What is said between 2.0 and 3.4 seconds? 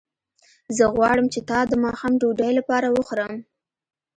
ډوډۍ لپاره وخورم